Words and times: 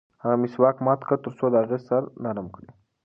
هغه 0.23 0.35
مسواک 0.43 0.77
مات 0.85 1.01
کړ 1.07 1.17
ترڅو 1.25 1.45
د 1.51 1.55
هغې 1.61 1.79
سر 1.87 2.01
نرم 2.23 2.47
کړي. 2.55 2.69